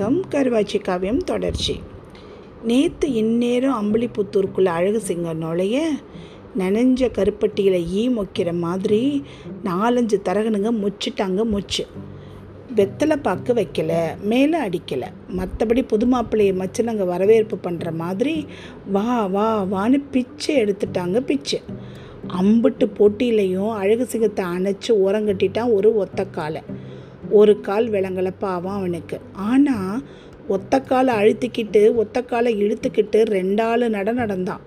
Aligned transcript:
வணக்கம். 0.00 0.30
கருவாச்சி 0.30 0.78
காவியம் 0.80 1.24
தொடர்ச்சி. 1.24 1.80
நேற்று 2.62 3.12
இந்நேரம் 3.12 3.78
அம்பளிப்புத்தூருக்குள்ளே 3.80 4.64
அழகு 4.64 5.00
சிங்கம் 5.00 5.38
நுழைய 5.38 5.90
நனைஞ்ச 6.58 7.10
கருப்பட்டியில் 7.10 7.86
ஈ 7.88 8.08
மொக்கிற 8.08 8.58
மாதிரி 8.58 9.24
நாலஞ்சு 9.64 10.16
தரகனுங்க 10.28 10.70
முச்சிட்டாங்க 10.82 11.44
முச்சு. 11.52 11.84
வெத்தலை 12.76 13.16
பாக்கு 13.16 13.54
வைக்கல 13.54 13.92
மேலே 14.22 14.58
அடிக்கலை. 14.58 15.10
மற்றபடி 15.36 15.82
புது 15.82 16.06
மாப்பிள்ளையை 16.06 16.56
மச்சனங்க 16.62 17.04
வரவேற்பு 17.04 17.58
பண்ணுற 17.62 17.92
மாதிரி 17.92 18.46
வா 18.90 19.26
வா 19.26 19.64
வான்னு 19.64 20.04
பிச்சை 20.10 20.56
எடுத்துட்டாங்க 20.62 21.20
பிச்சை. 21.20 21.60
அம்பட்டு 22.40 22.86
போட்டியிலையும் 22.98 23.72
அழகு 23.72 24.06
சிங்கத்தை 24.06 24.44
அணைச்சி 24.44 24.88
ஓரங்கட்டிட்டான் 24.88 25.72
ஒரு 25.72 25.96
ஒத்த 25.96 26.24
காலை 26.24 26.62
ஒரு 27.30 27.60
கால் 27.60 27.90
விளங்கலை 27.90 28.32
பாவம் 28.38 28.74
அவனுக்கு. 28.74 29.20
ஆனால் 29.32 30.02
ஒத்த 30.48 30.80
காலை 30.80 31.14
அழுத்திக்கிட்டு 31.14 31.94
ஒத்த 31.94 32.22
காலை 32.22 32.64
இழுத்துக்கிட்டு 32.64 33.20
ரெண்டாள் 33.36 33.88
நட 33.88 34.12
நடந்தான் 34.12 34.60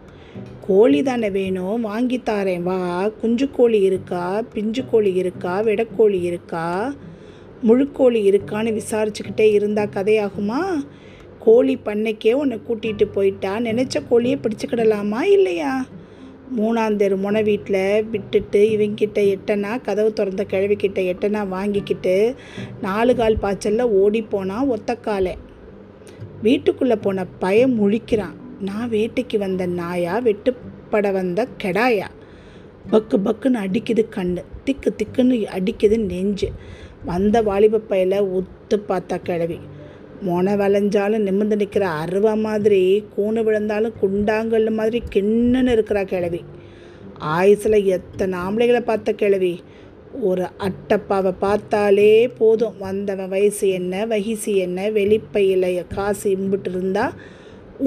கோழி 0.68 1.04
தானே 1.04 1.30
வேணும்? 1.30 1.81
வாங்கி 1.81 2.21
தாரேன். 2.26 2.62
வா 2.62 3.07
குஞ்சு 3.07 3.52
கோழி 3.52 3.80
இருக்கா? 3.80 4.41
பிஞ்சு 4.54 4.84
கோழி 4.91 5.13
இருக்கா? 5.13 5.62
வெடக்கோழி 5.62 6.21
இருக்கா? 6.21 6.94
முழுக்கோழி 7.68 8.20
இருக்கான்னு 8.31 8.80
விசாரிச்சுக்கிட்டே 8.80 9.52
இருந்தால் 9.52 9.90
கதையாகுமா? 9.95 10.85
கோழி 11.40 11.80
பண்ணைக்கே 11.85 12.32
உன்னை 12.32 12.59
கூட்டிகிட்டு 12.68 13.05
போயிட்டா. 13.12 13.57
நினச்ச 13.57 14.04
கோழியை 14.09 14.40
பிடிச்சிக்கிடலாமா 14.40 15.21
இல்லையா? 15.21 15.85
மூணாந்தெரு 16.57 17.16
முனை 17.16 17.43
வீட்டில் 17.43 18.05
விட்டுட்டு 18.05 18.63
இவங்கிட்ட 18.63 19.38
எட்டனா 19.38 19.81
கதவு 19.81 20.13
திறந்த 20.13 20.45
கிழவிக்கிட்ட 20.49 21.13
எட்டனா 21.13 21.48
வாங்கிக்கிட்டு 21.48 22.35
நாலு 22.81 23.16
கால் 23.16 23.38
பாய்ச்சலில் 23.38 23.82
ஓடி 23.82 24.21
போனான் 24.21 24.71
ஒத்தக்காலை. 24.71 25.34
வீட்டுக்குள்ளே 26.41 26.96
போன 26.96 27.26
பயம் 27.26 27.76
முழிக்கிறான். 27.79 28.34
நான் 28.59 28.90
வேட்டைக்கு 28.90 29.37
வந்த 29.37 29.65
நாயா? 29.65 30.21
வெட்டுப்பட 30.21 31.12
வந்த 31.12 31.48
கெடாயா? 31.63 32.07
பக்கு 32.91 33.18
பக்குன்னு 33.26 33.65
அடிக்குது 33.65 34.05
கண்ணு. 34.15 34.43
திக்கு 34.63 34.96
திக்குன்னு 34.98 35.46
அடிக்குது 35.59 35.98
நெஞ்சு. 35.98 36.51
வந்த 37.05 37.41
வாலிப 37.41 37.81
பையில 37.90 38.31
ஒத்து 38.31 38.84
பார்த்தா 38.87 39.21
கிழவி. 39.21 39.59
முனை 40.26 40.54
வளைஞ்சாலும் 40.54 41.26
நிமிர்ந்து 41.27 41.55
நிற்கிற 41.55 41.85
அருவா 42.02 42.34
மாதிரி 42.40 42.82
கூணு 43.16 43.41
விழுந்தாலும் 43.43 43.98
குண்டாங்கல் 44.02 44.68
மாதிரி 44.71 44.99
கிண்ணுன்னு 45.13 45.74
இருக்கிறா 45.76 46.04
கிழவி. 46.04 46.41
ஆயுசில் 47.35 47.85
எத்தனை 47.96 48.40
ஆம்பளைகளை 48.40 48.80
பார்த்த 48.80 49.13
கிழவி? 49.13 49.54
ஒரு 50.21 50.46
அட்டப்பாவை 50.68 51.34
பார்த்தாலே 51.40 52.27
போதும். 52.40 52.76
வந்தவன் 52.80 53.32
வயசு 53.35 53.68
என்ன 53.70 54.05
வகிசு 54.05 54.52
என்ன 54.65 54.90
வெளிப்பையில் 54.90 55.70
காசு 55.96 56.27
இம்புட்டு 56.37 56.71
இருந்தால் 56.74 57.15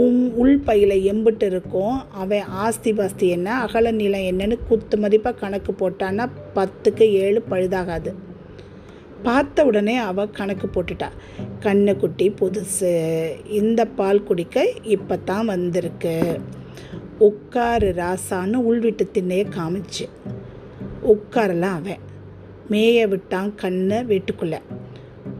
உம் 0.04 0.22
உள்பையில் 0.36 0.96
எம்பிட்டு 1.12 1.46
இருக்கும். 1.52 1.96
அவன் 2.22 2.48
ஆஸ்தி 2.64 2.92
பாஸ்தி 2.92 3.26
என்ன 3.28 3.48
அகல 3.64 3.90
நிலம் 3.90 4.28
என்னன்னு 4.30 4.56
குத்து 4.68 4.96
மதிப்பாக 4.96 5.40
கணக்கு 5.40 5.72
போட்டான்னா 5.80 6.26
பத்துக்கு 6.54 7.06
ஏழு 7.24 7.42
பழுதாகாது. 7.50 8.12
பார்த்த 9.26 9.64
உடனே 9.64 9.96
அவள் 9.96 10.30
கணக்கு 10.30 10.66
போட்டுட்டா. 10.66 11.08
கண்ணுக்குட்டி 11.60 12.26
புதுசு. 12.40 12.92
இந்த 13.50 13.84
பால் 13.84 14.22
குடிக்க 14.22 14.56
இப்போ 14.82 15.16
தான் 15.16 15.46
வந்திருக்கு. 15.46 16.40
உட்காரு 17.18 17.88
ராசான்னு 17.96 18.56
உள்வீட்டு 18.70 19.04
திண்ணையை 19.14 19.46
காமிச்சு. 19.56 20.04
உட்காரலாம் 21.06 21.76
அவன் 21.80 22.02
மேய 22.70 23.08
விட்டான் 23.08 23.54
கண்ணை 23.54 24.04
வீட்டுக்குள்ளே. 24.04 24.60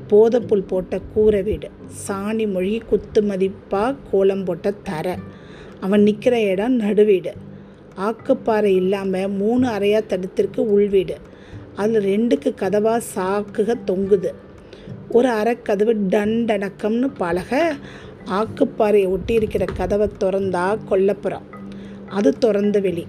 போதப்புல் 0.09 0.67
போட்ட 0.67 1.01
கூரை 1.15 1.43
வீடு. 1.43 1.71
சாணி 2.09 2.47
மொழி 2.53 2.83
குத்து 2.89 3.23
மதிப்பாக 3.23 3.95
கோலம் 4.11 4.45
போட்ட 4.45 4.71
தரை. 4.71 5.17
அவன் 5.81 6.03
நிற்கிற 6.03 6.41
இடம் 6.43 6.81
நடுவீடு. 6.81 7.33
ஆக்குப்பாறை 7.97 8.75
இல்லாமல் 8.83 9.33
மூணு 9.41 9.69
அறையாக 9.69 10.05
தடுத்திருக்கு 10.09 10.61
உள்வீடு 10.61 11.17
அதில் 11.77 12.05
ரெண்டுக்கு 12.05 12.51
கதவாக 12.63 13.01
சாக்குக 13.15 13.75
தொங்குது. 13.87 14.31
ஒரு 15.11 15.29
அரைக்கதவு 15.29 15.93
டண்டணக்கம்னு 16.13 17.09
பழக 17.17 17.77
ஆக்குப்பாறையை 18.31 19.09
ஒட்டி 19.09 19.35
இருக்கிற 19.35 19.65
கதவை 19.65 20.09
திறந்தா 20.21 20.67
கொல்லப்புறம் 20.91 21.47
அது 22.09 22.39
திறந்த 22.39 22.81
வெளி. 22.81 23.07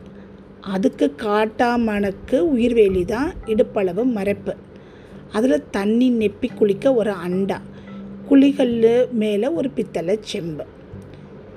அதுக்கு 0.62 1.16
காட்டாமணக்கு 1.24 2.38
உயிர்வேலி 2.56 3.06
தான் 3.06 3.34
இடுப்பளவு 3.46 4.04
மறைப்பு. 4.16 4.54
அதில் 5.32 5.70
தண்ணி 5.72 6.08
நெப்பி 6.12 6.50
குளிக்க 6.56 6.94
ஒரு 6.94 7.14
அண்டா. 7.28 7.58
குழிகள் 8.28 9.08
மேலே 9.12 9.48
ஒரு 9.48 9.70
பித்தளை 9.70 10.20
செம்பு. 10.22 10.66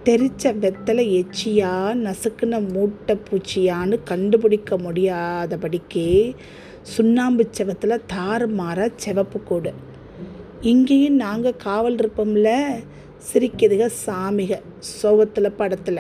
தெரிச்ச 0.05 0.43
வெத்தலை 0.43 1.05
எச்சியா 1.17 1.73
நசுக்குன 2.05 2.73
மூட்டை 2.73 3.17
பூச்சியான்னு 3.27 3.97
கண்டுபிடிக்க 4.05 4.77
முடியாதபடிக்கே 4.77 6.35
சுண்ணாம்பு 6.83 7.49
செவத்தில் 7.57 8.01
தாறுமாற 8.13 8.93
செவப்பு 9.05 9.43
கூடு. 9.45 9.73
இங்கேயும் 10.61 11.15
நாங்கள் 11.15 11.57
காவல் 11.57 11.95
இருப்போம்ல? 11.95 12.67
சிரிக்குதுக 13.33 13.91
சாமிக 14.07 14.61
சோவத்தில் 14.79 15.53
படத்தில். 15.53 15.99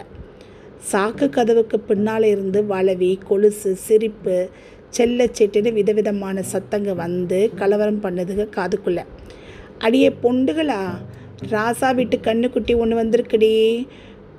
சாக்கு 0.92 1.28
கதவுக்கு 1.28 1.80
பின்னால் 1.80 2.22
இருந்து 2.22 2.66
வளவி 2.66 3.18
கொலுசு 3.24 3.76
சிரிப்பு 3.76 4.48
செல்ல 4.88 5.24
செட்டுன்னு 5.24 5.72
விதவிதமான 5.72 6.42
சத்தங்க 6.42 6.94
வந்து 6.94 7.50
கலவரம் 7.54 8.00
பண்ணுதுக 8.00 8.48
காதுக்குள்ளே. 8.56 9.04
அடியே 9.78 10.14
பொண்டுகளா? 10.22 10.88
ராசா 11.48 11.94
வீட்டு 11.94 12.16
கண்ணுக்குட்டி 12.16 12.76
ஒன்று 12.76 13.02
வந்திருக்குடி. 13.02 13.86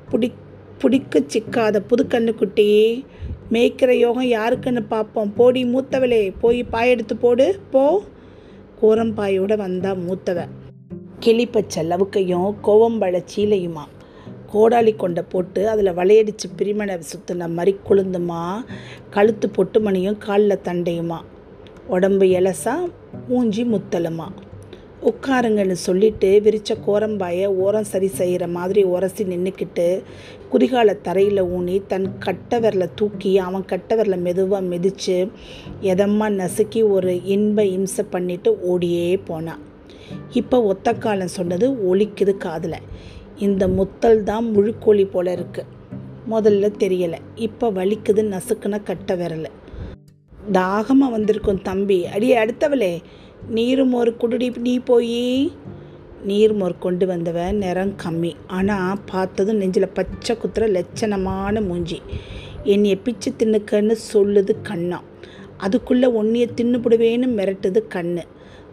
பிடி 0.10 0.32
பிடிக்க 0.80 1.20
சிக்காத 1.20 1.80
புது 1.80 2.04
கண்ணுக்குட்டி. 2.04 3.04
மேய்க்கிற 3.52 3.90
யோகம் 3.90 4.26
யாருக்குன்னு 4.26 4.80
பார்ப்போம். 4.88 5.34
போடி 5.34 5.66
மூத்தவளே 5.66 6.34
போய் 6.40 6.64
பாய் 6.64 6.90
எடுத்து 6.90 7.16
போடு. 7.16 7.60
போ. 7.72 8.04
கோரம்பாயோட 8.82 9.58
வந்தா 9.58 9.92
மூத்தவ. 9.92 10.48
கிளிப்பச்சை 11.20 11.84
லவுக்கையும் 11.84 12.56
கோவம்பழ 12.64 13.24
சீலையுமா? 13.36 13.84
கோடாலி 14.54 14.96
கொண்டை 14.96 15.24
போட்டு 15.30 15.70
அதில் 15.70 15.94
வளையடிச்சு 15.94 16.48
பிரிமனை 16.58 17.00
சுற்றின 17.00 17.50
மாதிரி 17.50 17.78
குளுந்துமா 17.90 18.66
கழுத்து 19.10 19.52
பொட்டுமணியும் 19.58 20.18
காலில் 20.18 20.60
தண்டையுமா? 20.64 21.18
உடம்பு 21.88 22.26
எலசா 22.26 22.74
மூஞ்சி 23.28 23.64
முத்தலுமா? 23.64 24.28
உட்காருங்கன்னு 25.10 25.76
சொல்லிட்டு 25.84 26.30
விரித்த 26.46 26.72
கோரம்பாயை 26.86 27.46
ஓரம் 27.64 27.88
சரி 27.92 28.08
செய்கிற 28.18 28.48
மாதிரி 28.48 28.82
உரசி 28.84 29.24
நின்றுக்கிட்டு 29.24 29.86
குறிகால 30.50 30.94
தரையில் 31.06 31.42
ஊனி 31.56 31.76
தன் 31.88 32.08
கட்டை 32.18 32.58
விரலை 32.60 32.88
தூக்கி 32.96 33.32
அவன் 33.38 33.66
கட்டை 33.66 33.96
விரலை 33.98 34.18
மெதுவாக 34.18 34.70
மிதித்து 34.72 35.18
எதமாக 35.94 36.36
நசுக்கி 36.36 36.84
ஒரு 36.96 37.14
இன்ப 37.36 37.66
இம்சை 37.78 38.06
பண்ணிட்டு 38.10 38.52
ஓடியே 38.72 39.08
போனான் 39.30 39.64
இப்போ 40.34 40.58
ஒத்தக்காலம் 40.74 41.36
சொன்னது 41.38 41.68
ஒலிக்குது 41.92 42.36
காதில். 42.38 42.78
இந்த 43.38 43.64
முத்தல் 43.78 44.24
தான் 44.24 44.46
முழுக்கோழி 44.56 45.06
போல 45.06 45.34
இருக்குது 45.38 45.70
முதல்ல 46.30 46.72
தெரியலை. 46.84 47.20
இப்போ 47.48 47.68
வலிக்குது 47.80 48.24
நசுக்குன 48.34 48.84
கட்ட 48.84 49.16
விரல் 49.16 49.50
தாகமாக 50.52 51.12
வந்திருக்கும் 51.12 51.62
தம்பி. 51.62 52.00
அடியே 52.06 52.36
அடுத்தவளே. 52.38 52.94
நீரும் 53.50 53.94
ஒரு 53.94 54.16
குடுடி 54.22 54.58
நீ 54.58 54.80
போய். 54.80 55.52
நீர்மோர் 56.28 56.80
கொண்டு 56.80 57.08
வந்தவன் 57.08 57.58
நிறம் 57.58 57.96
கம்மி. 58.04 58.34
ஆனால் 58.48 58.98
பார்த்ததும் 59.06 59.58
நெஞ்சில் 59.58 59.88
பச்சை 59.88 60.36
குத்துற 60.36 60.58
லட்சணமான 60.58 61.66
மூஞ்சி. 61.66 62.02
என்னைய 62.64 62.98
பிச்சு 62.98 63.34
தின்னுக்கன்னு 63.40 63.96
சொல்லுது 64.14 64.56
கண்ணா. 64.64 65.04
அதுக்குள்ளே 65.58 66.08
ஒன்றைய 66.08 66.48
தின்னுபிடுவேன்னு 66.56 67.28
மிரட்டுது 67.38 67.82
கண்ணு. 67.90 68.22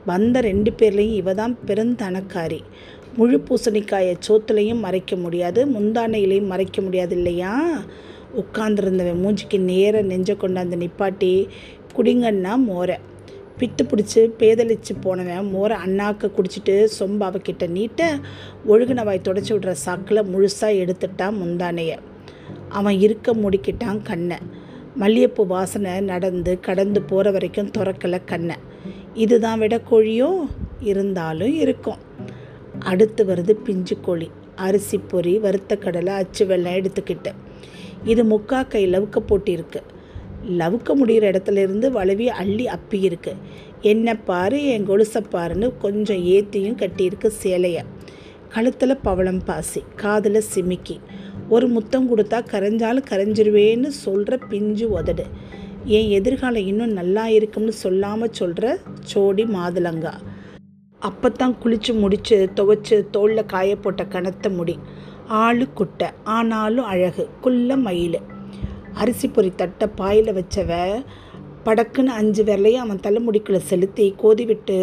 வந்த 0.07 0.41
ரெண்டு 0.41 0.73
பேர்லேயும் 0.79 1.15
இவ 1.15 1.35
தான் 1.35 1.59
பெருந்தனக்காரி. 1.67 2.61
முழு 3.17 3.43
பூசணிக்காயை 3.49 4.15
சோத்துலையும் 4.29 4.79
மறைக்க 4.79 5.17
முடியாது 5.17 5.67
முந்தானையிலையும் 5.67 6.47
மறைக்க 6.47 6.83
முடியாது 6.83 7.17
இல்லையா? 7.17 7.83
உட்காந்துருந்தவன் 8.37 9.23
மூஞ்சிக்கு 9.25 9.59
நேர 9.59 10.03
நெஞ்ச 10.03 10.33
கொண்டாந்து 10.33 10.87
நிப்பாட்டி 10.87 11.49
குடிங்கன்னா 11.97 12.57
மோரை. 12.57 12.97
பித்து 13.59 13.83
பிடிச்சி 13.83 14.31
பேதலிச்சு 14.39 15.01
போனவன் 15.01 15.51
மோரை 15.51 15.77
அண்ணாக்க 15.87 16.31
குடிச்சிட்டு 16.37 16.89
சொம்பு 16.99 17.21
அவகிட்ட 17.21 17.69
நீட்ட 17.69 18.21
ஒழுகுன 18.69 19.05
வாய் 19.05 19.21
தொடச்சி 19.25 19.53
விடுற 19.53 19.75
சாக்கில் 19.87 20.25
முழுசாக 20.33 20.79
எடுத்துட்டான் 20.83 21.37
முந்தானைய. 21.43 21.99
அவன் 22.69 23.01
இருக்க 23.01 23.35
முடிக்கிட்டான் 23.35 24.03
கண்ணை. 24.03 24.37
மல்லிகைப்பூ 24.95 25.47
வாசனை 25.47 26.01
நடந்து 26.01 26.61
கடந்து 26.61 27.03
போகிற 27.03 27.31
வரைக்கும் 27.31 27.71
திறக்கலை 27.79 28.25
கண்ணை. 28.25 28.57
இதுதான் 29.15 29.59
விட 29.59 29.81
கோழியோ? 29.91 30.47
இருந்தாலும் 30.81 31.55
இருக்கும். 31.55 31.99
அடுத்து 32.79 33.25
வருது 33.25 33.53
பிஞ்சு 33.53 34.01
கோழி. 34.01 34.31
அரிசி 34.55 34.99
பொறி 34.99 35.39
வறுத்த 35.39 35.77
கடலை 35.77 36.13
அச்சு 36.13 36.47
வெள்ளம் 36.47 36.73
எடுத்துக்கிட்டு. 36.73 37.33
இது 38.05 38.25
முக்கா 38.25 38.69
கை 38.69 38.87
லவுக்க 38.87 39.17
போட்டிருக்கு. 39.29 39.81
லவுக்க 40.49 40.95
முடிகிற 40.95 41.31
இடத்துல 41.31 41.57
இருந்து 41.57 41.91
வளவி 41.91 42.29
அள்ளி 42.29 42.67
அப்பி 42.67 42.99
இருக்கு 43.03 43.35
என்ன 43.81 44.15
பாரு 44.17 44.65
என் 44.65 44.89
கொலுசை 44.89 45.21
பாருன்னு 45.33 45.77
கொஞ்சம் 45.79 46.25
ஏத்தியும் 46.25 46.81
கட்டியிருக்கு 46.83 47.27
சேலையை. 47.27 47.83
கழுத்தில் 48.49 48.97
பவளம் 48.97 49.45
பாசி 49.45 49.83
காதில் 49.97 50.41
சிமிக்கி. 50.55 50.97
ஒரு 51.49 51.69
முத்தம் 51.69 52.17
கொடுத்தா 52.17 52.39
கரைஞ்சாலும் 52.53 53.09
கரைஞ்சிருவேன்னு 53.11 53.87
சொல்கிற 53.87 54.37
பிஞ்சு 54.37 54.91
உதடு. 54.91 55.25
என் 55.85 56.09
எதிர்காலம் 56.09 56.67
இன்னும் 56.67 56.93
நல்லா 56.93 57.29
இருக்கும்னு 57.29 57.73
சொல்லாமல் 57.73 58.33
சொல்கிற 58.33 58.79
சோடி 59.01 59.45
மாதுளங்கா. 59.45 60.13
அப்போத்தான் 61.03 61.55
குளித்து 61.63 61.99
முடித்து 61.99 62.51
துவைச்சு 62.57 63.11
தோளில் 63.11 63.47
காய 63.47 63.77
போட்ட 63.77 64.05
கனத்த 64.05 64.49
முடி. 64.49 64.79
ஆளு 65.27 65.73
குட்டை 65.73 66.09
ஆனாலும் 66.25 66.85
அழகு 66.85 67.29
குள்ள 67.41 67.77
மயில். 67.77 68.19
அரிசி 69.03 69.29
பொறி 69.29 69.51
தட்டை 69.57 69.87
பாயில் 70.01 70.37
வச்சவ 70.39 70.71
படக்குன்னு 71.67 72.13
அஞ்சு 72.21 72.43
விரலையும் 72.45 72.85
அவன் 72.85 73.05
தலைமுடிக்குள்ளே 73.07 73.61
செலுத்தி 73.71 74.07
கோதி 74.17 74.45
விட்டு 74.45 74.79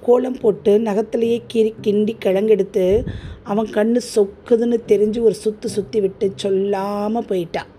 கோலம் 0.00 0.38
போட்டு 0.40 0.72
நகத்திலேயே 0.78 1.38
கீறி 1.52 1.72
கிண்டி 1.86 2.14
கிழங்கெடுத்து 2.24 2.86
அவன் 3.44 3.70
கண்ணு 3.76 4.02
சொக்குதுன்னு 4.14 4.78
தெரிஞ்சு 4.92 5.20
ஒரு 5.20 5.36
சுற்று 5.44 5.68
சுற்றி 5.68 6.00
விட்டு 6.00 6.28
சொல்லாமல் 6.36 7.28
போயிட்டான் 7.30 7.70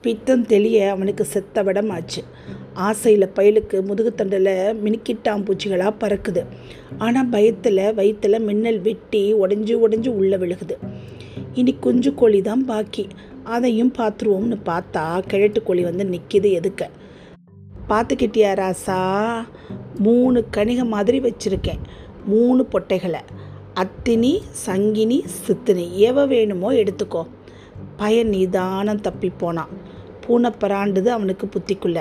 பித்தம் 0.00 0.44
தெளிய 0.46 0.78
அவனுக்கு 0.90 1.24
செத்த 1.24 1.62
விடம் 1.62 1.90
ஆச்சு. 1.90 2.20
ஆசையில் 2.86 3.34
பயலுக்கு 3.36 3.76
முதுகுத்தண்டில் 3.88 4.52
மினுக்கிட்டாம் 4.84 5.44
பூச்சிகளாக 5.46 5.92
பறக்குது. 6.02 6.42
ஆனால் 6.98 7.28
பயத்தில் 7.28 7.82
வயிற்றில் 7.94 8.44
மின்னல் 8.48 8.80
வெட்டி 8.80 9.22
உடஞ்சி 9.34 9.74
உடஞ்சி 9.84 10.10
உள்ளே 10.20 10.36
விழுகுது. 10.36 10.76
இனி 11.54 11.72
குஞ்சு 11.80 12.10
கோழி 12.14 12.40
தான் 12.42 12.64
பாக்கி. 12.64 13.04
அதையும் 13.48 13.92
பார்த்துருவோம்னு 13.98 14.56
பார்த்தா 14.66 15.02
கிழட்டு 15.26 15.62
கோழி 15.62 15.82
வந்து 15.82 16.04
நிற்கிது 16.04 16.48
எதுக்க? 16.58 16.82
பார்த்துக்கிட்டியா 17.88 18.50
ராசா? 18.60 18.98
மூணு 19.98 20.38
கணிக 20.56 20.84
மாதிரி 20.84 21.18
வச்சுருக்கேன். 21.20 21.82
மூணு 22.26 22.62
பொட்டைகளை. 22.72 23.20
அத்தினி 23.82 24.32
சங்கினி 24.66 25.18
சித்தினி. 25.44 25.86
எவ 26.08 26.26
வேணுமோ 26.26 26.72
எடுத்துக்கோ. 26.72 27.22
பயன் 27.96 28.28
நிதானம் 28.28 29.00
தப்பி 29.00 29.30
போனான் 29.30 29.72
பூனை 30.24 30.50
பராண்டுது 30.60 31.06
அவனுக்கு 31.06 31.46
புத்திக்குள்ள. 31.46 31.98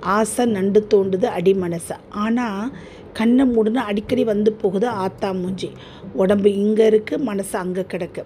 ஆசை 0.00 0.44
நண்டு 0.46 0.80
தோண்டுது 0.94 1.24
அடி 1.38 1.52
மனசை. 1.52 1.96
ஆனால் 2.24 2.72
கண்ணை 3.12 3.44
மூடுன்னு 3.54 3.82
அடிக்கடி 3.88 4.24
வந்து 4.24 4.52
போகுது 4.52 4.88
ஆத்தா 5.04 5.30
மூஞ்சி. 5.30 5.70
உடம்பு 6.12 6.48
இங்கே 6.54 6.88
இருக்குது 6.90 7.26
மனசு 7.30 7.54
அங்கே 7.58 7.84
கிடக்கு. 7.92 8.24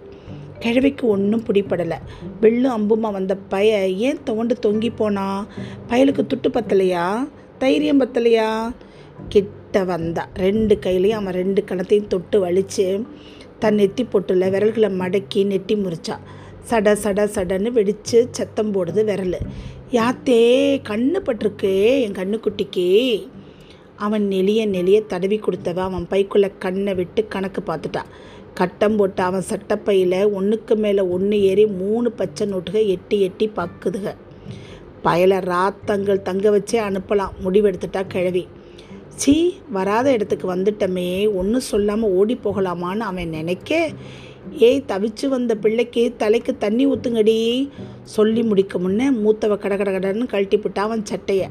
கிழவிக்கு 0.59 1.07
ஒன்றும் 1.07 1.43
பிடிப்படலை 1.43 1.97
வெள்ளும் 2.41 2.75
அம்புமா 2.77 3.11
வந்த 3.11 3.37
பய 3.37 3.87
ஏன் 3.87 4.17
தோண்டு 4.25 4.51
தொங்கி 4.65 4.95
போனா? 4.95 5.47
பயலுக்கு 5.87 6.27
துட்டு 6.27 6.47
பத்தலையா? 6.47 7.27
தைரியம் 7.57 8.01
பத்தலையா? 8.01 8.75
கிட்ட 9.29 9.83
வந்தா. 9.83 10.29
ரெண்டு 10.33 10.75
கையிலையும் 10.81 11.21
அவன் 11.21 11.33
ரெண்டு 11.33 11.63
கணத்தையும் 11.63 12.07
தொட்டு 12.07 12.45
வலித்து 12.45 13.05
தன் 13.59 13.75
நெத்தி 13.75 14.01
பொட்டில் 14.01 14.49
விரல்களை 14.49 14.89
மடக்கி 14.89 15.45
நெட்டி 15.45 15.75
முறிச்சா. 15.75 16.17
சட 16.69 16.97
சட 17.03 17.19
சடன்னு 17.35 17.71
வெடித்து 17.71 18.27
சத்தம் 18.31 18.73
போடுது 18.73 19.03
விரல். 19.03 19.37
யாத்தே 19.91 20.81
கண்ணு 20.89 21.19
பட்டிருக்கே 21.25 22.01
என் 22.01 22.11
கண்ணுக்குட்டிக்கு. 22.11 22.87
அவன் 23.97 24.27
நெளிய 24.27 24.61
நெளிய 24.67 25.05
தடவி 25.05 25.39
கொடுத்தவ 25.39 25.77
அவன் 25.77 26.07
பைக்குள்ளே 26.09 26.49
கண்ணை 26.59 26.93
விட்டு 26.93 27.27
கணக்கு 27.27 27.61
பார்த்துட்டான் 27.65 28.11
கட்டம் 28.53 28.95
போட்டு 28.95 29.23
அவன் 29.23 29.43
சட்டப்பையில் 29.49 30.31
ஒன்றுக்கு 30.31 30.75
மேலே 30.75 31.01
ஒன்று 31.15 31.41
ஏறி 31.41 31.65
மூணு 31.65 32.11
பச்சை 32.11 32.47
நோட்டுக 32.47 32.85
எட்டி 32.85 33.21
எட்டி 33.21 33.51
பக்குதுக. 33.55 34.15
பயல 35.03 35.39
ராத்தங்கள் 35.39 36.21
தங்க 36.21 36.49
வச்சே 36.49 36.79
அனுப்பலாம். 36.89 37.35
முடிவெடுத்துட்டா 37.43 38.01
கிழவி. 38.07 38.47
சீ 39.15 39.53
வராத 39.71 40.11
இடத்துக்கு 40.11 40.55
வந்துட்டமே. 40.55 41.33
ஒன்றும் 41.33 41.67
சொல்லாமல் 41.71 42.09
ஓடி 42.09 42.39
போகலாமான்னு 42.43 43.07
அவன் 43.09 43.29
நினைக்க. 43.29 43.89
ஏய் 44.51 44.83
தவிச்சு 44.87 45.27
வந்த 45.27 45.55
பிள்ளைக்கு 45.55 46.13
தலைக்கு 46.17 46.57
தண்ணி 46.57 46.87
ஊற்றுங்கடி 46.87 47.69
சொல்லி 48.03 48.43
முடிக்க 48.43 48.79
முன்னே 48.79 49.09
மூத்தவ 49.09 49.57
கட 49.57 49.75
கட 49.75 50.13
கழட்டி 50.13 50.57
விட்டா 50.57 50.79
அவன் 50.79 51.05
சட்டையை. 51.05 51.47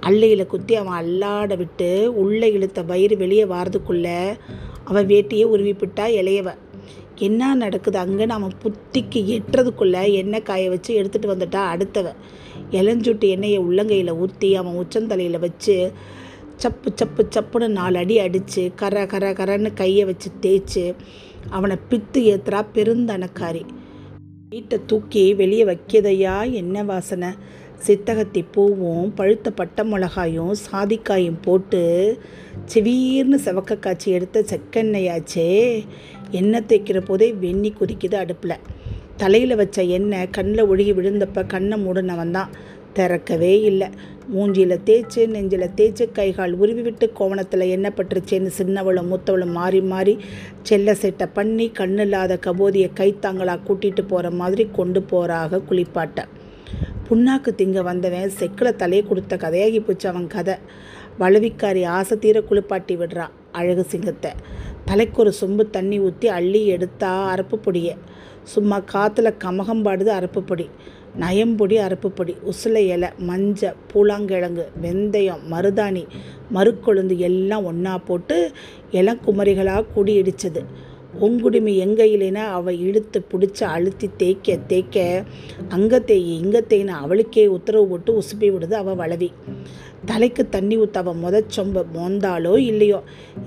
அல்லையில் 0.00 0.46
குத்தி 0.46 0.74
அவன் 0.74 1.04
அல்லாட 1.04 1.56
விட்டு 1.56 2.14
உள்ளே 2.14 2.52
இழுத்த 2.52 2.82
வயிறு 2.82 3.16
வெளியே 3.16 3.44
வாரதுக்குள்ளே 3.44 4.36
அவன் 4.84 5.06
வேட்டியை 5.06 5.46
உருவிப்பிட்டா 5.46 6.00
இளையவ. 6.00 6.54
என்ன 7.16 7.54
நடக்குது? 7.54 7.98
அங்கே 7.98 8.26
நம்ம 8.26 8.48
புத்திக்கு 8.62 9.14
எட்டுறதுக்குள்ளே 9.14 10.12
எண்ணெய் 10.12 10.42
காய 10.42 10.68
வச்சு 10.68 11.02
எடுத்துகிட்டு 11.02 11.26
வந்துட்டா? 11.26 11.62
அடுத்தவ. 11.74 12.14
இளஞ்சுட்டு 12.70 13.28
எண்ணெயை 13.28 13.60
உள்ளங்கையில் 13.60 14.18
ஊற்றி 14.18 14.54
அவன் 14.54 14.74
உச்சந்தலையில் 14.74 15.38
வச்சு 15.38 15.92
சப்பு 16.56 16.92
சப்பு 16.94 17.26
சப்புன்னு 17.30 17.68
நாலு 17.68 17.98
அடி 17.98 18.18
அடித்து 18.18 18.72
கர 18.74 19.06
கர 19.06 19.32
கரன்னு 19.32 19.74
கையை 19.74 20.04
வச்சு 20.04 20.30
தேய்ச்சி 20.42 20.94
அவனை 21.50 21.76
பித்து 21.90 22.18
ஏத்துறா 22.18 22.66
பெருந்தனக்காரி. 22.74 23.62
வீட்டை 24.50 24.78
தூக்கி 24.86 25.34
வெளியே 25.34 25.64
வைக்கியதையா? 25.64 26.52
என்ன 26.52 26.84
வாசனை? 26.84 27.28
சித்தகத்தி 27.86 28.44
பூவும் 28.52 29.14
பழுத்த 29.14 29.50
பட்டை 29.50 29.82
மிளகாயும் 29.92 30.52
சாதிக்காயும் 30.70 31.42
போட்டு 31.42 31.82
சிவீர்னு 32.72 33.38
செவக்க 33.44 33.78
காய்ச்சி 33.78 34.08
எடுத்த 34.10 34.44
செக்கெண்ணெயாச்சே. 34.50 35.46
எண்ணெய் 36.30 36.64
தேய்க்கிற 36.68 37.00
போதே 37.00 37.28
வெந்நி 37.42 37.70
குதிக்குது 37.80 38.14
அடுப்பில். 38.14 38.64
தலையில் 39.16 39.54
வச்ச 39.56 39.82
எண்ணெய் 39.82 40.30
கண்ணில் 40.30 40.68
ஒழுகி 40.68 40.92
விழுந்தப்ப 40.98 41.46
கண்ணை 41.46 41.76
மூடினவன் 41.86 42.30
தான். 42.30 42.50
திறக்கவே 42.92 43.60
இல்லை. 43.60 43.88
மூஞ்சியில் 44.34 44.82
தேய்ச்சி 44.88 45.26
நெஞ்சில் 45.26 45.74
தேய்ச்சி 45.76 46.12
கைகால் 46.12 46.54
உருவி 46.54 46.82
விட்டு 46.82 47.12
கோவணத்தில் 47.18 47.64
எண்ணெய் 47.68 47.96
பட்டுருச்சேன்னு 47.96 48.50
சின்னவளும் 48.58 49.10
மூத்தவளும் 49.12 49.56
மாறி 49.58 49.80
மாறி 49.80 50.18
செல்ல 50.62 50.94
செட்டை 50.94 51.26
பண்ணி 51.32 51.68
கண்ணில்லாத 51.78 52.38
கபோதியை 52.46 52.90
கைத்தாங்களாக 53.00 53.64
கூட்டிகிட்டு 53.68 54.04
போகிற 54.08 54.30
மாதிரி 54.30 54.66
கொண்டு 54.72 55.02
போகிறாக 55.02 55.62
குளிப்பாட்ட. 55.70 56.26
புண்ணாக்கு 57.08 57.50
திங்க 57.58 57.82
வந்தவன் 57.88 58.32
செக்கில் 58.38 58.78
தலையை 58.80 59.02
கொடுத்த 59.06 59.34
கதையாகி 59.44 59.78
போச்சு 59.84 60.06
அவன் 60.10 60.26
கதை. 60.34 60.56
வளவிக்காரி 61.20 61.82
ஆசை 61.98 62.16
தீர 62.24 62.38
குளிப்பாட்டி 62.48 62.94
விடுறா 63.00 63.26
அழகு 63.58 63.84
சிங்கத்தை. 63.92 64.30
தலைக்கு 64.88 65.18
ஒரு 65.22 65.32
சொம்பு 65.40 65.64
தண்ணி 65.76 65.96
ஊற்றி 66.06 66.28
அள்ளி 66.38 66.60
எடுத்தா 66.74 67.10
அரப்பு 67.34 67.56
பொடியை 67.64 67.94
சும்மா 68.52 68.76
காற்றுல 68.92 69.30
கமகம் 69.44 69.82
பாடுது 69.86 70.10
அரப்பு 70.18 70.42
பொடி 70.50 70.66
நயம்பொடி 71.22 71.76
அரப்பு 71.86 72.08
பொடி 72.18 72.34
உசுலை 72.50 72.82
இலை 72.94 73.08
மஞ்சள் 73.28 73.78
பூலாங்கிழங்கு 73.90 74.64
வெந்தயம் 74.82 75.42
மருதாணி 75.52 76.04
மறுக்கொழுந்து 76.56 77.14
எல்லாம் 77.28 77.64
ஒன்றா 77.64 77.94
போட்டு 78.08 78.36
இளங்குமரிகளாக 78.92 79.88
கூடி 79.94 80.14
இடிச்சது. 80.22 80.62
உங்குடுமி 81.20 81.72
இல்லைன்னா 82.14 82.44
அவள் 82.58 82.78
இழுத்து 82.78 83.18
பிடிச்சி 83.30 83.64
அழுத்தி 83.74 84.08
தேய்க்க 84.16 84.56
தேய்க்க 84.66 85.24
அங்கே 85.68 85.98
தேய் 86.00 86.28
இங்கே 86.40 86.60
தேய்னு 86.70 86.94
அவளுக்கே 87.04 87.44
உத்தரவு 87.46 87.86
போட்டு 87.86 88.12
உசுப்பி 88.20 88.48
விடுது 88.54 88.72
அவள் 88.72 88.98
வளவி. 89.02 89.28
தலைக்கு 90.06 90.42
தண்ணி 90.48 90.74
ஊற்ற 90.78 90.98
அவள் 91.02 91.20
முத 91.22 91.36
சொம்ப 91.56 91.84
மோந்தாலோ 91.94 92.52
இல்லையோ? 92.70 93.00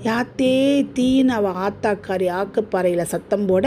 யாத்தே 0.04 0.52
தீன்னு 0.96 1.34
அவள் 1.38 1.58
ஆத்தாக்காரி 1.66 2.28
ஆக்குப்பாறையில் 2.40 3.10
சத்தம் 3.12 3.46
போட 3.46 3.66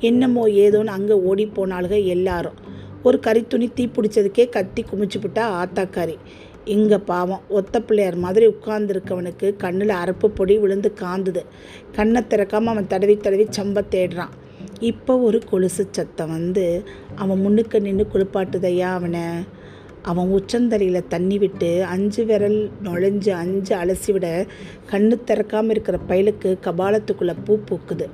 என்னமோ 0.00 0.44
ஏதோன்னு 0.64 0.96
அங்கே 0.98 1.18
ஓடி 1.30 1.46
போனாளுக 1.56 2.04
எல்லாரும். 2.06 2.58
ஒரு 3.02 3.18
கறித்துணி 3.26 3.68
தீ 3.74 3.84
பிடிச்சதுக்கே 3.86 4.44
கத்தி 4.48 4.82
குமிச்சுப்பிட்டா 4.82 5.44
ஆத்தாக்காரி. 5.62 6.16
இங்கே 6.64 6.98
பாவம் 6.98 7.42
ஒத்த 7.48 7.80
பிள்ளையார் 7.80 8.16
மாதிரி 8.16 8.46
உட்கார்ந்துருக்கவனுக்கு 8.46 9.56
கண்ணில் 9.56 9.92
அரப்பு 10.02 10.26
பொடி 10.26 10.58
விழுந்து 10.58 10.94
காந்துது. 11.00 11.42
கண்ணை 11.92 12.22
திறக்காமல் 12.22 12.72
அவன் 12.74 12.86
தடவி 12.86 13.16
தடவி 13.16 13.46
சம்ப 13.56 13.82
தேடுறான். 13.94 14.32
இப்போ 14.80 15.16
ஒரு 15.18 15.38
கொலுசு 15.50 15.84
சத்தம் 15.90 16.30
வந்து 16.30 16.84
அவன் 17.14 17.38
முன்னுக்கு 17.38 17.80
நின்று 17.80 18.06
குளிப்பாட்டுதையா 18.12 18.90
அவனை? 18.92 19.24
அவன் 20.02 20.30
உச்சந்தலையில் 20.30 21.08
தண்ணி 21.08 21.38
விட்டு 21.38 21.84
அஞ்சு 21.84 22.24
விரல் 22.24 22.70
நுழைஞ்சு 22.84 23.30
அஞ்சு 23.30 23.74
அலசி 23.76 24.12
விட 24.12 24.46
கண்ணு 24.90 25.18
திறக்காமல் 25.26 25.70
இருக்கிற 25.70 25.98
பயலுக்கு 26.08 26.58
கபாலத்துக்குள்ளே 26.66 27.34
பூ 27.44 27.58
பூக்குது. 27.70 28.08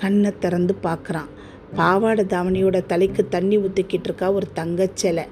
கண்ணை 0.00 0.32
திறந்து 0.38 0.74
பார்க்குறான் 0.82 1.30
பாவாடை 1.76 2.24
தாவணியோட 2.24 2.86
தலைக்கு 2.86 3.28
தண்ணி 3.28 3.58
ஊற்றிக்கிட்டு 3.58 4.04
இருக்கா 4.04 4.32
ஒரு 4.32 4.46
தங்கச்சிலை 4.54 5.24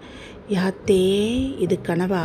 யாத்தே 0.48 1.60
இது 1.60 1.78
கனவா? 1.82 2.24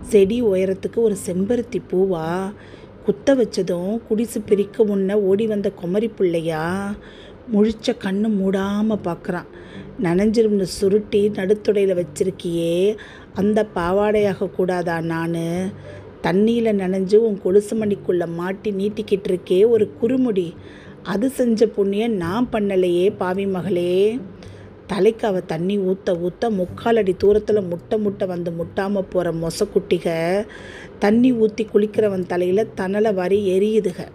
செடி 0.00 0.42
உயரத்துக்கு 0.42 0.94
ஒரு 0.94 1.16
செம்பருத்தி 1.26 1.82
பூவா? 1.90 2.52
குத்த 3.04 3.34
வச்சதும் 3.34 4.00
குடிசு 4.10 4.38
பிரிக்க 4.46 4.84
முன்ன 4.84 5.12
ஓடி 5.12 5.46
வந்த 5.46 5.70
குமரி 5.70 6.08
பிள்ளையா? 6.08 6.94
முழிச்ச 7.52 7.92
கண்ணு 7.92 8.28
மூடாமல் 8.40 9.04
பார்க்குறான் 9.04 9.46
நனைஞ்சிரும்னு 10.02 10.62
சுருட்டி 10.62 11.28
நடுத்துடையில் 11.28 12.02
வச்சிருக்கியே 12.02 12.96
அந்த 13.34 13.66
பாவாடையாக 13.74 14.50
கூடாதா 14.50 15.00
நான்? 15.00 15.34
தண்ணியில் 16.22 16.78
நனைஞ்சு 16.82 17.14
உன் 17.14 17.40
கொலுசு 17.42 17.76
மணிக்குள்ளே 17.76 18.26
மாட்டி 18.34 18.72
நீட்டிக்கிட்டு 18.72 19.28
இருக்கே 19.28 19.68
ஒரு 19.68 19.90
குறுமுடி. 20.02 20.54
அது 21.02 21.30
செஞ்ச 21.30 21.66
புண்ணியம் 21.66 22.12
நான் 22.12 22.48
பண்ணலையே 22.52 23.16
பாவி 23.16 23.46
மகளே. 23.46 24.18
தலைக்கு 24.86 25.26
அவள் 25.26 25.46
தண்ணி 25.46 25.78
ஊற்ற 25.78 26.10
ஊற்ற 26.26 26.50
முக்கால் 26.50 26.96
அடி 26.96 27.12
தூரத்தில் 27.12 27.62
முட்டை 27.62 27.98
முட்டை 27.98 28.26
வந்து 28.26 28.50
முட்டாமல் 28.50 29.06
போகிற 29.10 29.32
மொசக்குட்டிக 29.32 30.06
தண்ணி 30.98 31.32
ஊற்றி 31.32 31.66
குளிக்கிறவன் 31.74 32.26
தலையில் 32.26 32.70
தணலை 32.76 33.14
வரி 33.14 33.38
எரியுதுக. 33.48 34.08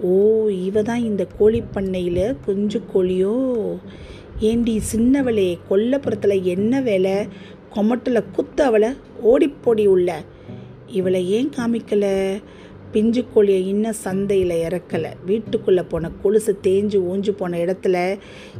ஓ 0.00 0.48
இவ 0.48 0.82
தான் 0.82 1.02
இந்த 1.02 1.26
கோழிப்பண்ணையில் 1.38 2.36
குஞ்சு 2.44 2.80
கோழியோ? 2.94 3.78
ஏண்டி 4.40 4.80
சின்னவளே 4.92 5.58
கொல்லப்புறத்தில் 5.70 6.42
என்ன 6.42 6.80
வேலை? 6.80 7.14
கொமட்டில் 7.74 8.24
குத்து 8.32 8.62
அவளை 8.62 8.88
ஓடிப்போடி 9.22 9.86
உள்ள. 9.86 10.22
இவளை 10.88 11.30
ஏன் 11.30 11.52
காமிக்கலை? 11.56 12.42
பிஞ்சு 12.92 13.24
கோழியை 13.34 13.68
இன்னும் 13.68 13.92
சந்தையில் 13.92 14.68
இறக்கலை. 14.68 15.08
வீட்டுக்குள்ளே 15.26 15.82
போன 15.82 16.10
கொலுசு 16.22 16.58
தேஞ்சு 16.62 16.96
ஊஞ்சு 17.00 17.30
போன 17.30 17.58
இடத்துல 17.58 18.18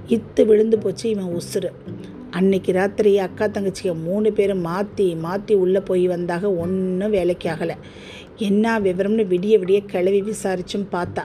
இத்து 0.09 0.47
விழுந்து 0.47 0.79
போச்சு 0.79 1.09
இவன் 1.09 1.37
உசுறு. 1.37 1.71
அன்னைக்கு 2.31 2.73
ராத்திரி 2.73 3.19
அக்கா 3.19 3.47
தங்கச்சியை 3.47 4.03
மூணு 4.03 4.33
பேரும் 4.33 4.61
மாற்றி 4.61 5.15
மாற்றி 5.15 5.55
உள்ளே 5.55 5.81
போய் 5.81 6.09
வந்தாக 6.09 6.57
ஒன்றும் 6.57 7.11
வேலைக்கு 7.11 7.51
ஆகலை. 7.51 7.75
என்ன 8.37 8.81
விவரம்னு 8.81 9.27
விடிய 9.27 9.59
விடிய 9.59 9.85
கிளவி 9.85 10.23
விசாரிச்சும் 10.23 10.87
பார்த்தா. 10.93 11.25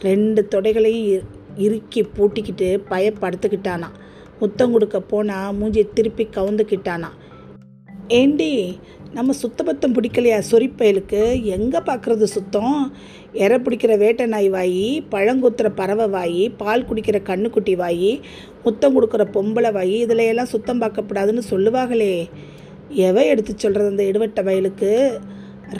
ரெண்டு 0.00 0.48
தொடைகளையும் 0.50 1.20
இ- 1.20 1.22
இறுக்கி 1.56 2.02
பூட்டிக்கிட்டு 2.02 2.82
பயப்படுத்துக்கிட்டானா. 2.90 3.86
முத்தம் 4.40 4.72
கொடுக்க 4.72 5.00
போனால் 5.00 5.58
மூஞ்சியை 5.58 5.92
திருப்பி 5.94 6.28
கவுந்துக்கிட்டானா. 6.36 7.08
ஏண்டி 8.08 8.78
நம்ம 9.16 9.32
சுத்தபத்தம் 9.42 9.92
பிடிக்கலையா 9.96 10.38
சொரிப்பயலுக்கு? 10.50 11.42
எங்கே 11.42 11.78
பார்க்குறது 11.78 12.22
சுத்தம்? 12.22 12.94
எரை 13.32 13.56
பிடிக்கிற 13.56 13.98
வேட்டை 13.98 14.24
நாய் 14.26 14.48
வாயி 14.50 14.86
பழங்குத்துற 15.10 15.68
பறவை 15.74 16.06
வாயி 16.06 16.54
பால் 16.56 16.86
குடிக்கிற 16.88 17.18
கண்ணுக்குட்டி 17.28 17.74
வாயி 17.76 18.20
முத்தம் 18.64 18.96
கொடுக்குற 18.96 19.24
பொம்பளை 19.36 19.70
வாயி 19.72 19.96
இதில் 20.06 20.24
எல்லாம் 20.30 20.46
சுத்தம் 20.46 20.80
பார்க்கப்படாதுன்னு 20.80 21.44
சொல்லுவாங்களே. 21.50 22.12
எவ 23.08 23.26
எடுத்து 23.26 23.54
சொல்கிறது 23.56 23.88
அந்த 23.88 24.02
இடுவட்ட 24.02 24.42
வயலுக்கு? 24.44 24.92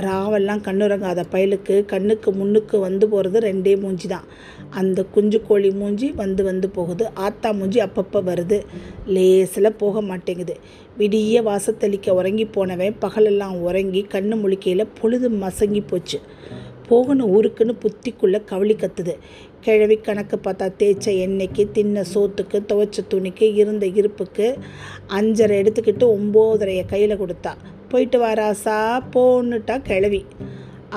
ராவெல்லாம் 0.04 0.62
கண்ணுறங்காத 0.66 1.24
பயலுக்கு 1.32 1.74
கண்ணுக்கு 1.84 2.32
முன்னுக்கு 2.32 2.76
வந்து 2.78 3.08
போகிறது 3.08 3.38
ரெண்டே 3.40 3.74
மூஞ்சி 3.80 4.08
தான் 4.08 4.28
அந்த 4.74 5.04
குஞ்சு 5.04 5.38
கோழி 5.46 5.70
மூஞ்சி 5.70 6.08
வந்து 6.12 6.44
வந்து 6.44 6.68
போகுது. 6.68 7.04
ஆத்தா 7.14 7.50
மூஞ்சி 7.50 7.80
அப்பப்போ 7.80 8.20
வருது. 8.28 8.58
லேசில் 9.06 9.72
போக 9.72 10.02
மாட்டேங்குது. 10.02 10.56
விடிய 10.98 11.42
வாசத்தளிக்க 11.48 12.10
உறங்கி 12.10 12.44
போனவன் 12.44 12.96
பகலெல்லாம் 13.00 13.56
உறங்கி 13.60 14.06
கண்ணு 14.10 14.40
முழிக்கையில் 14.40 14.92
பொழுது 15.00 15.30
மசங்கி 15.30 15.82
போச்சு. 15.86 16.20
போகணும் 16.88 17.30
ஊருக்குன்னு 17.34 17.74
புத்திக்குள்ளே 17.82 18.44
கவலி 18.44 18.74
கத்துது. 18.74 19.14
கிழவி 19.60 19.96
கணக்கு 19.96 20.36
பார்த்தா 20.36 20.66
தேய்ச்ச 20.78 21.06
எண்ணெய்க்கு 21.24 21.70
தின்ன 21.72 22.04
சோத்துக்கு 22.14 22.58
துவைச்ச 22.68 22.98
துணிக்கு 23.10 23.46
இருந்த 23.54 23.86
இருப்புக்கு 23.86 24.46
அஞ்சரை 25.08 25.56
எடுத்துக்கிட்டு 25.62 26.04
ஒம்போதரையை 26.16 26.86
கையில் 26.86 27.18
கொடுத்தா. 27.18 27.52
போயிட்டு 27.88 28.18
வாராசா 28.20 28.76
போன்னுட்டா 29.14 29.76
கிழவி. 29.82 30.24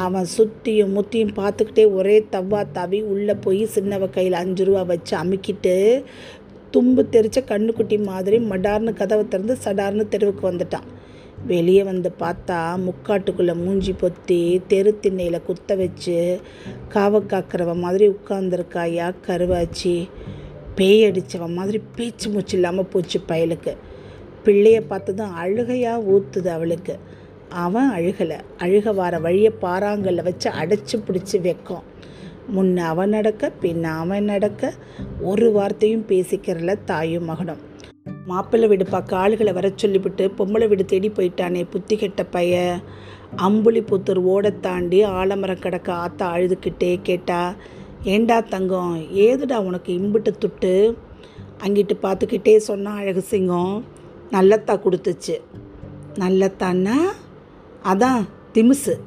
அவன் 0.05 0.27
சுற்றியும் 0.37 0.93
முத்தியும் 0.95 1.33
பார்த்துக்கிட்டே 1.35 1.83
ஒரே 1.93 2.15
தவ்வா 2.31 2.61
தவி 2.73 2.99
உள்ளே 3.03 3.33
போய் 3.33 3.61
சின்னவ 3.75 4.09
கையில் 4.09 4.33
அஞ்சு 4.33 4.63
ரூபா 4.63 4.81
வச்சு 4.81 5.13
அமுக்கிட்டு 5.17 6.03
தும்பு 6.71 7.03
தெரிச்ச 7.11 7.39
கண்ணுக்குட்டி 7.47 7.97
மாதிரி 8.03 8.37
மடார்னு 8.37 8.93
கதவை 8.93 9.27
திறந்து 9.27 9.57
சடார்னு 9.63 10.07
தெருவுக்கு 10.07 10.43
வந்துட்டான். 10.51 10.87
வெளியே 11.47 11.83
வந்து 11.83 12.09
பார்த்தா 12.19 12.59
முக்காட்டுக்குள்ளே 12.85 13.55
மூஞ்சி 13.55 13.93
பொத்தி 14.01 14.39
தெரு 14.67 14.91
திண்ணையில் 14.99 15.45
குத்த 15.45 15.75
வச்சு 15.75 16.17
காவ 16.89 17.21
காக்கிறவ 17.31 17.75
மாதிரி 17.75 18.07
உட்காந்துருக்காயா 18.07 19.07
கருவாச்சி. 19.27 19.95
பேய் 20.75 21.05
அடித்தவன் 21.05 21.57
மாதிரி 21.59 21.81
பேச்சு 21.95 22.29
மூச்சு 22.29 22.55
இல்லாமல் 22.55 22.89
போச்சு 22.91 23.19
பயலுக்கு. 23.27 23.73
பிள்ளைய 24.45 24.79
பார்த்ததும் 24.87 25.35
அழுகையாக 25.35 26.05
ஊத்துது 26.13 26.47
அவளுக்கு. 26.47 26.95
அவன் 27.49 27.91
அழுகலை. 27.91 28.39
அழுக 28.57 28.95
வார 28.95 29.19
வழியை 29.19 29.51
பாறாங்கல்ல 29.61 30.23
வச்சு 30.23 30.49
அடைச்சி 30.49 30.91
பிடிச்சி 30.91 31.41
வைக்கும். 31.41 31.83
முன்ன 32.55 32.77
அவன் 32.77 33.09
நடக்க 33.09 33.51
பின்ன 33.61 33.83
அவன் 33.83 34.23
நடக்க 34.23 34.73
ஒரு 35.21 35.51
வார்த்தையும் 35.51 36.05
பேசிக்கிறல 36.07 36.77
தாயும் 36.85 37.25
மகனும். 37.25 37.65
மாப்பிள்ளை 38.25 38.69
வீடு 38.69 38.85
பார்க்க 38.85 39.17
ஆளுகளை 39.17 39.53
வர 39.53 39.71
சொல்லிவிட்டு 39.75 40.31
பொம்பளை 40.37 40.67
வீடு 40.67 40.85
தேடி 40.85 41.09
போயிட்டானே 41.09 41.65
புத்தி 41.69 41.95
கெட்ட 41.95 42.23
பைய. 42.23 42.79
அம்புலி 43.35 43.81
புத்தூர் 43.81 44.17
ஓட 44.17 44.49
தாண்டி 44.49 45.03
ஆலமரம் 45.03 45.59
கிடக்க 45.59 45.93
ஆத்தா 45.93 46.35
அழுதுகிட்டே 46.35 46.99
கேட்டா 47.03 47.55
ஏண்டா 48.03 48.39
தங்கம் 48.39 49.01
ஏதுடா 49.15 49.55
உனக்கு 49.55 49.93
இம்புட்டு 49.93 50.33
துட்டு? 50.39 50.95
அங்கிட்டு 51.63 51.91
பார்த்துக்கிட்டே 52.01 52.57
சொன்னான் 52.57 52.97
அழகு 52.97 53.21
சிங்கம். 53.21 53.83
நல்லத்தா 54.31 54.79
கொடுத்துச்சு. 54.79 55.41
நல்லத்தான்னா? 56.13 56.95
அதான் 57.83 58.25
திமுசு. 58.53 58.99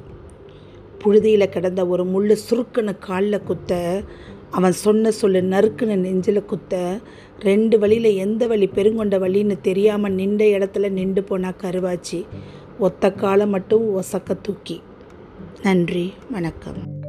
புழுதியில் 0.97 1.49
கிடந்த 1.49 1.87
ஒரு 1.87 2.03
முள்ளு 2.03 2.37
சுருக்குன்னு 2.49 2.97
காலில் 2.99 3.43
குத்த 3.43 4.01
அவன் 4.51 4.71
சொன்ன 4.71 5.11
சொல்லு 5.11 5.41
நறுக்குன்னு 5.41 5.95
நெஞ்சில் 5.95 6.45
குத்த 6.45 6.99
ரெண்டு 7.39 7.79
வழியில் 7.79 8.15
எந்த 8.15 8.47
வழி 8.47 8.67
பெருங்கொண்ட 8.67 9.19
வழின்னு 9.19 9.61
தெரியாமல் 9.61 10.13
நின்ற 10.13 10.45
இடத்துல 10.45 10.89
நின்று 10.89 11.23
போனா 11.23 11.49
கருவாச்சி. 11.49 12.25
ஒத்த 12.79 13.11
காலை 13.11 13.47
மட்டும் 13.47 14.01
ஒசக்க 14.01 14.37
தூக்கி. 14.41 14.81
நன்றி 15.61 16.13
வணக்கம். 16.31 17.00